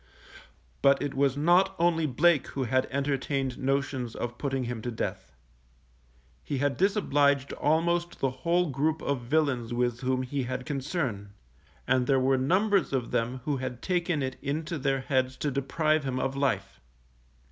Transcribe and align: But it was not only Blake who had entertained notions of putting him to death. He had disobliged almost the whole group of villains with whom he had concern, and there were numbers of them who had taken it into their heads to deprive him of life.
But 0.81 0.99
it 0.99 1.13
was 1.13 1.37
not 1.37 1.75
only 1.77 2.07
Blake 2.07 2.47
who 2.47 2.63
had 2.63 2.87
entertained 2.89 3.59
notions 3.59 4.15
of 4.15 4.39
putting 4.39 4.63
him 4.63 4.81
to 4.81 4.89
death. 4.89 5.31
He 6.43 6.57
had 6.57 6.75
disobliged 6.75 7.53
almost 7.53 8.19
the 8.19 8.31
whole 8.31 8.71
group 8.71 9.03
of 9.03 9.21
villains 9.21 9.75
with 9.75 9.99
whom 9.99 10.23
he 10.23 10.41
had 10.41 10.65
concern, 10.65 11.33
and 11.87 12.07
there 12.07 12.19
were 12.19 12.39
numbers 12.39 12.93
of 12.93 13.11
them 13.11 13.41
who 13.45 13.57
had 13.57 13.83
taken 13.83 14.23
it 14.23 14.37
into 14.41 14.79
their 14.79 15.01
heads 15.01 15.37
to 15.37 15.51
deprive 15.51 16.03
him 16.03 16.19
of 16.19 16.35
life. 16.35 16.79